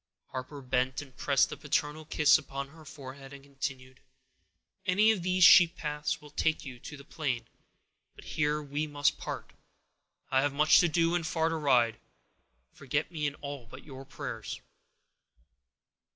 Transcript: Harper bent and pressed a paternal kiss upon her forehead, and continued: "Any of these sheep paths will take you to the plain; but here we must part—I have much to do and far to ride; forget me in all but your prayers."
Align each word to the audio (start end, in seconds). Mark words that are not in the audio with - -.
Harper 0.31 0.63
bent 0.63 0.99
and 1.03 1.15
pressed 1.15 1.51
a 1.51 1.55
paternal 1.55 2.05
kiss 2.05 2.39
upon 2.39 2.69
her 2.69 2.83
forehead, 2.83 3.33
and 3.33 3.43
continued: 3.43 3.99
"Any 4.83 5.11
of 5.11 5.21
these 5.21 5.43
sheep 5.43 5.75
paths 5.77 6.19
will 6.19 6.31
take 6.31 6.65
you 6.65 6.79
to 6.79 6.97
the 6.97 7.03
plain; 7.05 7.47
but 8.15 8.23
here 8.23 8.63
we 8.63 8.87
must 8.87 9.19
part—I 9.19 10.41
have 10.41 10.53
much 10.53 10.79
to 10.79 10.87
do 10.89 11.13
and 11.13 11.27
far 11.27 11.49
to 11.49 11.55
ride; 11.55 11.99
forget 12.73 13.11
me 13.11 13.27
in 13.27 13.35
all 13.35 13.67
but 13.67 13.83
your 13.85 14.03
prayers." 14.03 14.59